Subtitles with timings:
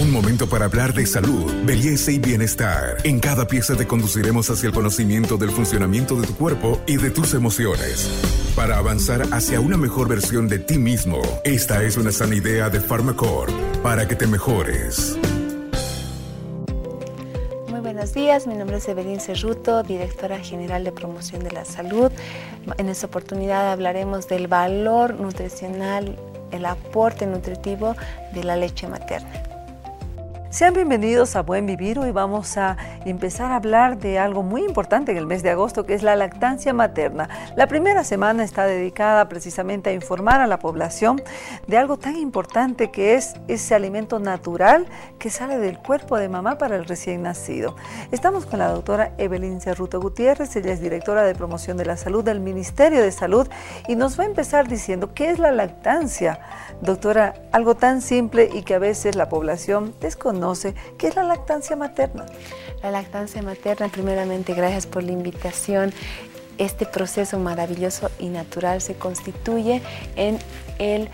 [0.00, 2.98] Un momento para hablar de salud, belleza y bienestar.
[3.02, 7.10] En cada pieza te conduciremos hacia el conocimiento del funcionamiento de tu cuerpo y de
[7.10, 8.08] tus emociones.
[8.54, 12.80] Para avanzar hacia una mejor versión de ti mismo, esta es una sana idea de
[12.80, 15.18] Pharmacore para que te mejores.
[17.68, 22.12] Muy buenos días, mi nombre es Evelyn Cerruto, directora general de promoción de la salud.
[22.76, 26.16] En esta oportunidad hablaremos del valor nutricional,
[26.52, 27.96] el aporte nutritivo
[28.32, 29.47] de la leche materna.
[30.50, 31.98] Sean bienvenidos a Buen Vivir.
[31.98, 35.84] Hoy vamos a empezar a hablar de algo muy importante en el mes de agosto,
[35.84, 37.28] que es la lactancia materna.
[37.54, 41.20] La primera semana está dedicada precisamente a informar a la población
[41.66, 44.86] de algo tan importante que es ese alimento natural
[45.18, 47.76] que sale del cuerpo de mamá para el recién nacido.
[48.10, 52.24] Estamos con la doctora Evelyn Cerruto Gutiérrez, ella es directora de promoción de la salud
[52.24, 53.46] del Ministerio de Salud
[53.86, 56.40] y nos va a empezar diciendo qué es la lactancia.
[56.80, 60.37] Doctora, algo tan simple y que a veces la población desconoce
[60.98, 62.26] qué es la lactancia materna.
[62.82, 65.92] La lactancia materna, primeramente, gracias por la invitación.
[66.58, 69.82] Este proceso maravilloso y natural se constituye
[70.16, 70.38] en
[70.78, 71.08] el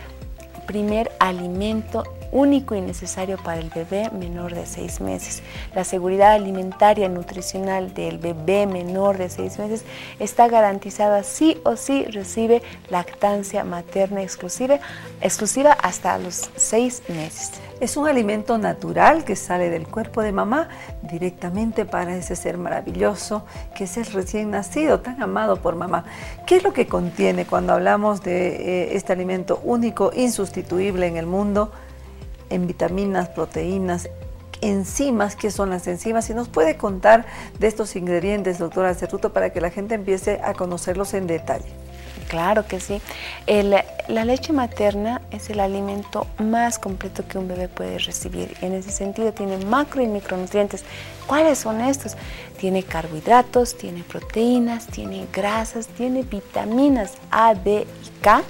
[0.65, 5.41] primer alimento único y necesario para el bebé menor de seis meses.
[5.73, 9.85] La seguridad alimentaria nutricional del bebé menor de seis meses
[10.19, 14.79] está garantizada sí o sí recibe lactancia materna exclusiva,
[15.21, 17.51] exclusiva hasta los seis meses.
[17.79, 20.69] Es un alimento natural que sale del cuerpo de mamá
[21.01, 23.45] directamente para ese ser maravilloso
[23.75, 26.05] que es el recién nacido, tan amado por mamá.
[26.45, 31.25] ¿Qué es lo que contiene cuando hablamos de eh, este alimento único, insustituible en el
[31.25, 31.71] mundo?
[32.49, 34.09] en vitaminas, proteínas,
[34.61, 36.29] enzimas, ¿qué son las enzimas?
[36.29, 37.25] Y nos puede contar
[37.59, 41.84] de estos ingredientes, doctora Cerruto, para que la gente empiece a conocerlos en detalle.
[42.27, 43.01] Claro que sí.
[43.47, 48.55] la leche materna es el alimento más completo que un bebé puede recibir.
[48.61, 50.83] En ese sentido tiene macro y micronutrientes.
[51.27, 52.15] ¿Cuáles son estos?
[52.59, 58.43] Tiene carbohidratos, tiene proteínas, tiene grasas, tiene vitaminas A, D y K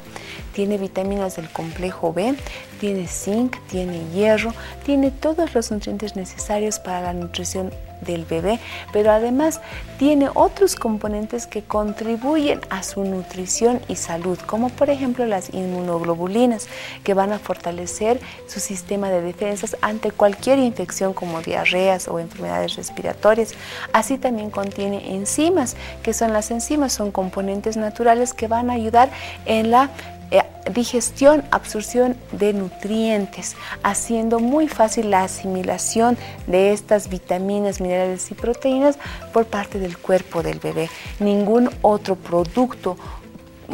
[0.55, 2.33] tiene vitaminas del complejo B,
[2.79, 4.53] tiene zinc, tiene hierro,
[4.85, 7.71] tiene todos los nutrientes necesarios para la nutrición
[8.01, 8.59] del bebé,
[8.93, 9.61] pero además
[9.97, 16.67] tiene otros componentes que contribuyen a su nutrición y salud, como por ejemplo las inmunoglobulinas,
[17.03, 22.75] que van a fortalecer su sistema de defensas ante cualquier infección como diarreas o enfermedades
[22.75, 23.53] respiratorias.
[23.93, 29.09] Así también contiene enzimas, que son las enzimas, son componentes naturales que van a ayudar
[29.45, 29.89] en la
[30.31, 30.44] eh,
[30.74, 38.97] digestión, absorción de nutrientes, haciendo muy fácil la asimilación de estas vitaminas, minerales y proteínas
[39.34, 40.90] por parte del cuerpo del bebé.
[41.19, 42.97] Ningún otro producto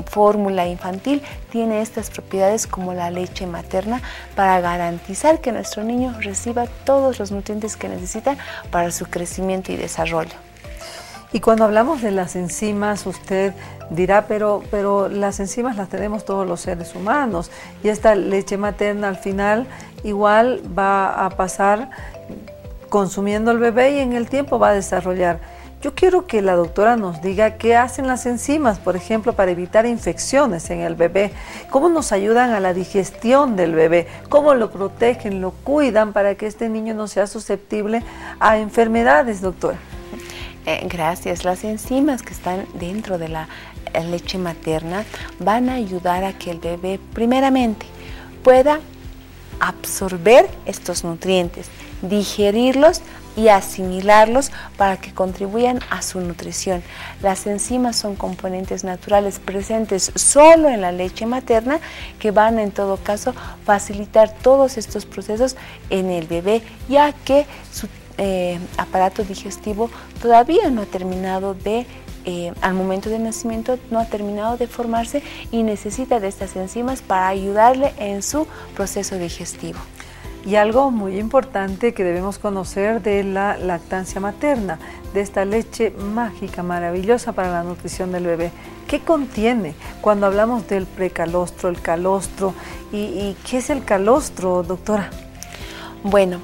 [0.07, 4.01] fórmula infantil tiene estas propiedades como la leche materna
[4.35, 8.38] para garantizar que nuestro niño reciba todos los nutrientes que necesita
[8.72, 10.50] para su crecimiento y desarrollo.
[11.33, 13.53] Y cuando hablamos de las enzimas, usted
[13.89, 17.51] dirá, pero, pero las enzimas las tenemos todos los seres humanos
[17.83, 19.65] y esta leche materna al final
[20.03, 21.89] igual va a pasar
[22.89, 25.39] consumiendo el bebé y en el tiempo va a desarrollar.
[25.81, 29.85] Yo quiero que la doctora nos diga qué hacen las enzimas, por ejemplo, para evitar
[29.85, 31.31] infecciones en el bebé,
[31.71, 36.45] cómo nos ayudan a la digestión del bebé, cómo lo protegen, lo cuidan para que
[36.45, 38.03] este niño no sea susceptible
[38.39, 39.77] a enfermedades, doctora.
[40.66, 41.44] Eh, gracias.
[41.44, 43.47] Las enzimas que están dentro de la
[44.09, 45.05] leche materna
[45.39, 47.85] van a ayudar a que el bebé primeramente
[48.44, 48.79] pueda
[49.59, 51.67] absorber estos nutrientes,
[52.01, 53.01] digerirlos
[53.35, 56.83] y asimilarlos para que contribuyan a su nutrición.
[57.22, 61.79] Las enzimas son componentes naturales presentes solo en la leche materna
[62.19, 63.33] que van en todo caso
[63.66, 65.55] facilitar todos estos procesos
[65.89, 69.89] en el bebé ya que su eh, aparato digestivo
[70.22, 71.85] todavía no ha terminado de
[72.23, 77.01] eh, al momento del nacimiento no ha terminado de formarse y necesita de estas enzimas
[77.01, 78.45] para ayudarle en su
[78.75, 79.79] proceso digestivo.
[80.45, 84.79] Y algo muy importante que debemos conocer de la lactancia materna,
[85.13, 88.52] de esta leche mágica, maravillosa para la nutrición del bebé.
[88.87, 92.53] ¿Qué contiene cuando hablamos del precalostro, el calostro?
[92.91, 95.11] ¿Y, y qué es el calostro, doctora?
[96.03, 96.41] Bueno,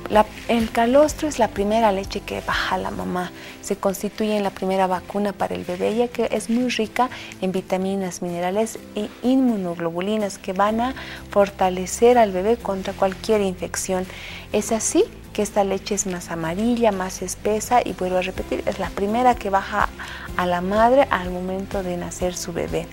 [0.50, 3.32] el calostro es la primera leche que baja la mamá.
[3.64, 7.10] Se constituye en la primera vacuna para el bebé ya que es muy rica
[7.42, 10.94] en vitaminas, minerales e inmunoglobulinas que van a
[11.32, 14.06] fortalecer al bebé contra cualquier infección.
[14.54, 18.78] Es así que esta leche es más amarilla, más espesa y vuelvo a repetir, es
[18.78, 19.90] la primera que baja
[20.38, 22.86] a la madre al momento de nacer su bebé.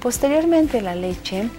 [0.00, 1.50] Posteriormente la leche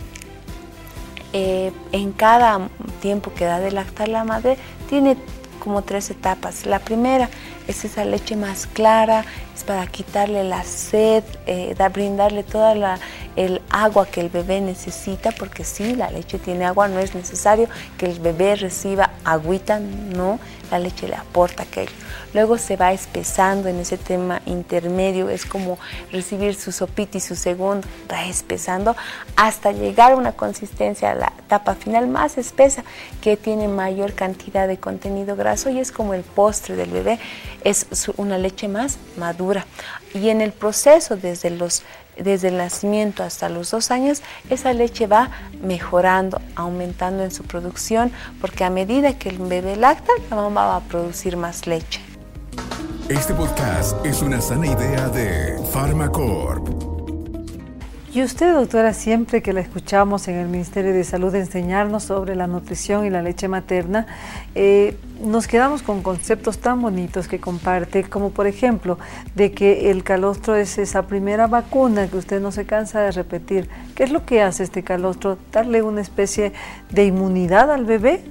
[1.34, 2.70] eh, en cada
[3.00, 4.58] tiempo que da de lactar la madre
[4.90, 5.18] tiene
[5.60, 6.66] como tres etapas.
[6.66, 7.30] La primera
[7.68, 9.26] es esa leche más clara,
[9.56, 12.98] es para quitarle la sed, eh, brindarle toda la,
[13.36, 17.68] el agua que el bebé necesita, porque sí, la leche tiene agua, no es necesario
[17.98, 20.40] que el bebé reciba agüita, no,
[20.72, 21.92] la leche le aporta aquello.
[22.34, 25.80] Luego se va espesando en ese tema intermedio, es como
[26.12, 28.96] recibir su sopita y su segundo, va espesando
[29.36, 32.84] hasta llegar a una consistencia, a la etapa final más espesa,
[33.22, 37.20] que tiene mayor cantidad de contenido graso y es como el postre del bebé,
[37.64, 37.88] es
[38.18, 39.66] una leche más madura.
[40.14, 41.84] Y en el proceso desde los
[42.24, 45.30] desde el nacimiento hasta los dos años, esa leche va
[45.62, 48.12] mejorando, aumentando en su producción,
[48.42, 52.02] porque a medida que el bebé lacta, la mamá va a producir más leche.
[53.10, 56.89] Este podcast es una sana idea de Pharmacorp.
[58.12, 62.48] Y usted, doctora, siempre que la escuchamos en el Ministerio de Salud enseñarnos sobre la
[62.48, 64.08] nutrición y la leche materna,
[64.56, 68.98] eh, nos quedamos con conceptos tan bonitos que comparte, como por ejemplo,
[69.36, 73.70] de que el calostro es esa primera vacuna que usted no se cansa de repetir.
[73.94, 75.38] ¿Qué es lo que hace este calostro?
[75.52, 76.52] ¿Darle una especie
[76.90, 78.24] de inmunidad al bebé?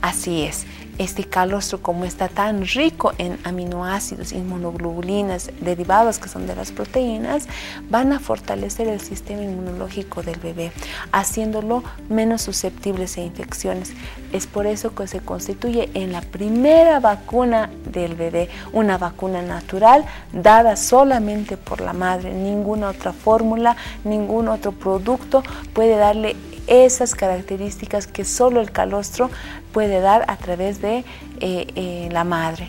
[0.00, 0.64] Así es
[0.98, 7.46] este calostro como está tan rico en aminoácidos, inmunoglobulinas, derivados que son de las proteínas,
[7.90, 10.72] van a fortalecer el sistema inmunológico del bebé,
[11.12, 13.92] haciéndolo menos susceptible a infecciones.
[14.32, 20.04] Es por eso que se constituye en la primera vacuna del bebé, una vacuna natural
[20.32, 28.06] dada solamente por la madre, ninguna otra fórmula, ningún otro producto puede darle esas características
[28.06, 29.30] que solo el calostro
[29.72, 31.04] puede dar a través de eh,
[31.40, 32.68] eh, la madre.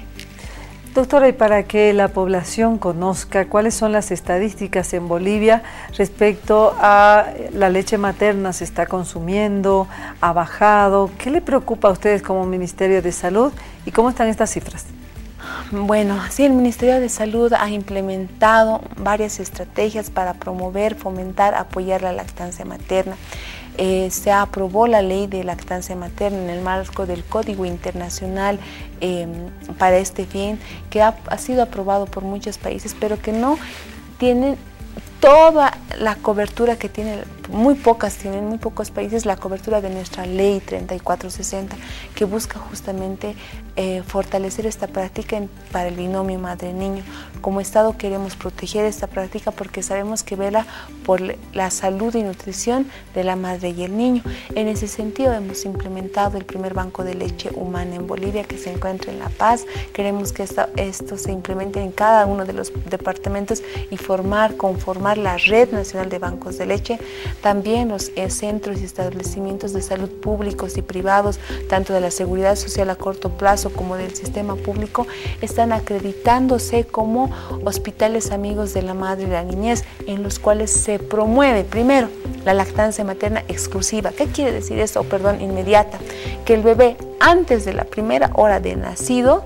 [0.97, 5.61] Doctora, y para que la población conozca cuáles son las estadísticas en Bolivia
[5.95, 9.87] respecto a la leche materna, se está consumiendo,
[10.21, 13.53] ha bajado, ¿qué le preocupa a ustedes como Ministerio de Salud
[13.85, 14.85] y cómo están estas cifras?
[15.71, 22.11] Bueno, sí, el Ministerio de Salud ha implementado varias estrategias para promover, fomentar, apoyar la
[22.11, 23.17] lactancia materna.
[23.77, 28.59] Eh, se aprobó la ley de lactancia materna en el marco del Código Internacional
[29.01, 29.29] em,
[29.77, 30.59] para este fin,
[30.89, 33.59] que ha, ha sido aprobado por muchos países, pero que no
[34.17, 34.57] tienen
[35.19, 40.25] toda la cobertura que tiene, muy pocas tienen, muy pocos países, la cobertura de nuestra
[40.25, 41.75] ley 3460,
[42.13, 43.35] que busca justamente
[43.75, 45.41] eh, fortalecer esta práctica
[45.71, 47.03] para el binomio madre-niño.
[47.41, 50.65] Como Estado queremos proteger esta práctica porque sabemos que vela
[51.05, 51.21] por
[51.53, 54.23] la salud y nutrición de la madre y el niño.
[54.55, 58.71] En ese sentido hemos implementado el primer banco de leche humana en Bolivia que se
[58.71, 59.65] encuentra en La Paz.
[59.93, 65.37] Queremos que esto se implemente en cada uno de los departamentos y formar, conformar la
[65.37, 66.99] Red Nacional de Bancos de Leche,
[67.41, 71.39] también los eh, centros y establecimientos de salud públicos y privados,
[71.69, 75.07] tanto de la seguridad social a corto plazo como del sistema público,
[75.41, 77.31] están acreditándose como
[77.63, 82.09] hospitales amigos de la madre y la niñez, en los cuales se promueve primero
[82.45, 84.11] la lactancia materna exclusiva.
[84.11, 85.03] ¿Qué quiere decir eso?
[85.03, 85.99] Perdón, inmediata.
[86.45, 89.43] Que el bebé antes de la primera hora de nacido,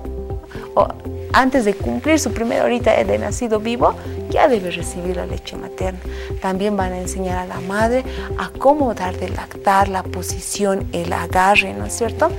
[0.74, 0.88] o
[1.32, 3.94] antes de cumplir su primera horita de nacido vivo,
[4.32, 6.00] ya debe recibir la leche materna.
[6.40, 8.02] También van a enseñar a la madre
[8.38, 12.30] a cómo dar de lactar, la posición, el agarre, ¿no es cierto?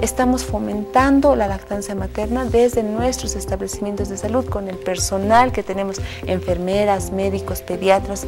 [0.00, 6.00] Estamos fomentando la lactancia materna desde nuestros establecimientos de salud con el personal que tenemos,
[6.26, 8.26] enfermeras, médicos, pediatras,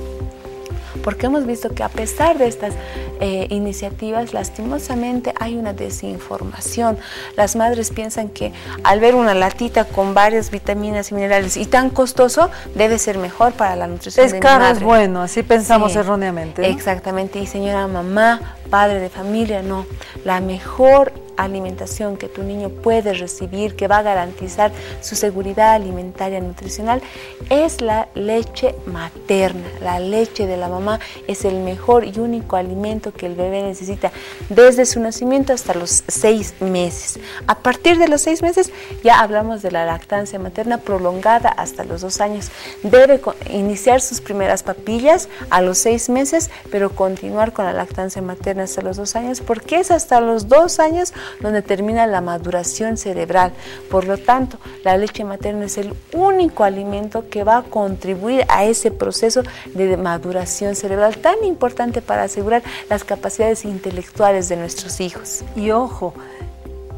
[1.03, 2.75] porque hemos visto que a pesar de estas
[3.21, 6.99] eh, iniciativas, lastimosamente hay una desinformación.
[7.37, 8.53] Las madres piensan que
[8.85, 13.53] al ver una latita con varias vitaminas y minerales y tan costoso, debe ser mejor
[13.53, 14.27] para la nutrición.
[14.27, 16.69] Es caro, es bueno, así pensamos erróneamente.
[16.69, 19.87] Exactamente, y señora mamá, padre de familia, no.
[20.25, 26.41] La mejor alimentación que tu niño puede recibir, que va a garantizar su seguridad alimentaria
[26.41, 27.03] nutricional,
[27.51, 29.67] es la leche materna.
[29.81, 34.13] La leche de la mamá es el mejor y único alimento que el bebé necesita
[34.49, 37.19] desde su nacimiento hasta los seis meses.
[37.47, 38.71] A partir de los seis meses
[39.03, 42.51] ya hablamos de la lactancia materna prolongada hasta los dos años.
[42.83, 43.21] Debe
[43.51, 48.83] iniciar sus primeras papillas a los seis meses, pero continuar con la lactancia materna hasta
[48.83, 53.53] los dos años, porque es hasta los dos años donde termina la maduración cerebral.
[53.91, 58.65] Por lo tanto, la leche materna es el único alimento que va a contribuir a
[58.65, 59.43] ese proceso
[59.75, 65.45] de maduración cerebral tan importante para asegurar las capacidades intelectuales de nuestros hijos.
[65.57, 66.15] Y ojo,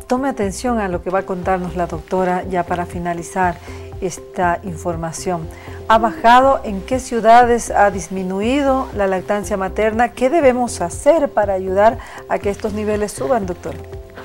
[0.06, 3.56] tome atención a lo que va a contarnos la doctora ya para finalizar.
[4.00, 5.48] esta información.
[5.88, 6.60] ¿Ha bajado?
[6.64, 10.12] ¿En qué ciudades ha disminuido la lactancia materna?
[10.12, 13.74] ¿Qué debemos hacer para ayudar a que estos niveles suban, doctor?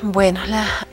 [0.02, 0.40] Bueno,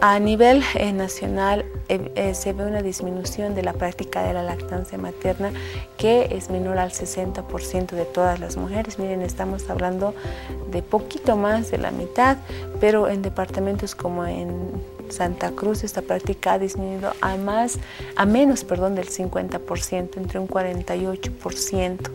[0.01, 4.43] a nivel eh, nacional eh, eh, se ve una disminución de la práctica de la
[4.43, 5.53] lactancia materna
[5.97, 8.99] que es menor al 60% de todas las mujeres.
[8.99, 10.13] Miren, estamos hablando
[10.73, 12.39] de poquito más de la mitad,
[12.81, 14.73] pero en departamentos como en
[15.11, 17.79] Santa Cruz esta práctica ha disminuido a más,
[18.17, 22.11] a menos, perdón, del 50%, entre un 48%.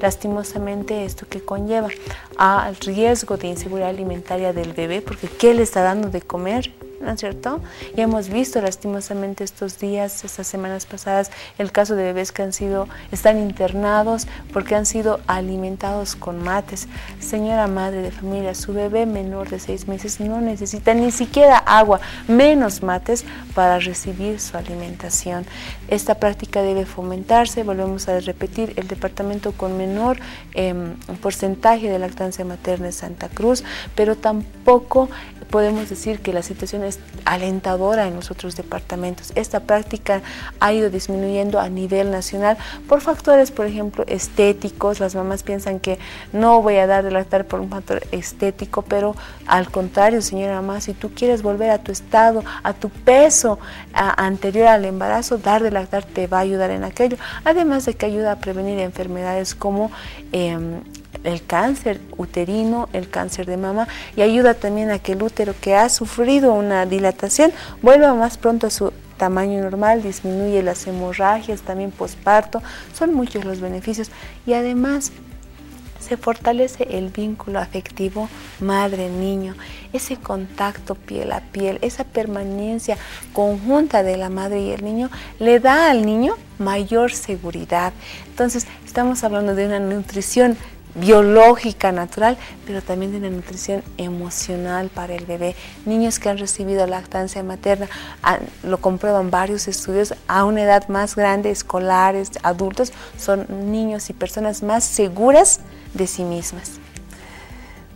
[0.00, 1.88] Lastimosamente esto que conlleva
[2.36, 6.72] al riesgo de inseguridad alimentaria del bebé, porque ¿qué le está dando de comer?
[7.00, 7.60] ¿No es cierto?
[7.96, 12.52] Y hemos visto lastimosamente estos días, estas semanas pasadas, el caso de bebés que han
[12.52, 16.88] sido, están internados porque han sido alimentados con mates.
[17.20, 22.00] Señora madre de familia, su bebé menor de seis meses no necesita ni siquiera agua,
[22.26, 23.24] menos mates
[23.54, 25.46] para recibir su alimentación.
[25.88, 30.18] Esta práctica debe fomentarse, volvemos a repetir, el departamento con menor
[30.54, 33.64] em, porcentaje de lactancia materna es Santa Cruz,
[33.94, 35.08] pero tampoco
[35.50, 39.32] podemos decir que la situación es alentadora en los otros departamentos.
[39.34, 40.22] Esta práctica
[40.60, 42.56] ha ido disminuyendo a nivel nacional
[42.88, 45.00] por factores, por ejemplo, estéticos.
[45.00, 45.98] Las mamás piensan que
[46.32, 49.14] no voy a dar de lactar por un factor estético, pero
[49.46, 53.58] al contrario, señora mamá, si tú quieres volver a tu estado, a tu peso
[53.92, 57.16] anterior al embarazo, dar de lactar te va a ayudar en aquello.
[57.44, 59.90] Además de que ayuda a prevenir enfermedades como
[60.32, 60.80] em,
[61.24, 65.74] el cáncer uterino, el cáncer de mama y ayuda también a que el útero que
[65.74, 71.90] ha sufrido una dilatación vuelva más pronto a su tamaño normal, disminuye las hemorragias, también
[71.90, 72.62] posparto,
[72.94, 74.10] son muchos los beneficios
[74.46, 75.12] y además
[75.98, 78.28] se fortalece el vínculo afectivo
[78.60, 79.56] madre-niño,
[79.92, 82.96] ese contacto piel a piel, esa permanencia
[83.32, 87.92] conjunta de la madre y el niño le da al niño mayor seguridad.
[88.28, 90.56] Entonces, estamos hablando de una nutrición
[91.00, 92.36] biológica, natural,
[92.66, 95.54] pero también de la nutrición emocional para el bebé.
[95.86, 97.88] Niños que han recibido lactancia materna,
[98.62, 104.62] lo comprueban varios estudios, a una edad más grande, escolares, adultos, son niños y personas
[104.62, 105.60] más seguras
[105.94, 106.77] de sí mismas.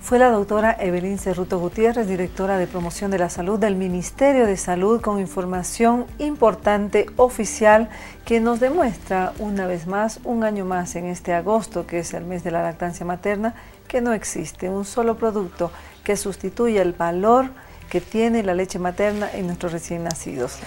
[0.02, 4.56] Fue la doctora Evelyn Cerruto Gutiérrez, directora de promoción de la salud del Ministerio de
[4.56, 7.88] Salud, con información importante oficial
[8.24, 12.24] que nos demuestra una vez más, un año más en este agosto, que es el
[12.24, 13.54] mes de la lactancia materna,
[13.86, 15.70] que no existe un solo producto
[16.02, 17.50] que sustituya el valor
[17.88, 20.58] que tiene la leche materna en nuestros recién nacidos.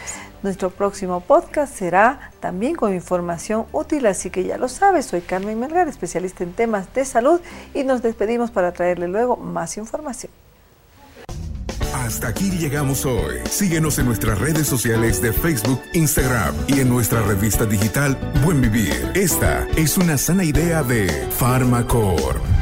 [0.46, 5.60] Nuestro próximo podcast será también con información útil, así que ya lo sabes, soy Carmen
[5.60, 7.42] Melgar, especialista en temas de salud
[7.74, 10.32] y nos despedimos para traerle luego más información.
[11.96, 13.38] Hasta aquí llegamos hoy.
[13.50, 19.14] Síguenos en nuestras redes sociales de Facebook, Instagram y en nuestra revista digital Buen Vivir.
[19.16, 22.55] Esta es una sana idea de Farmacor.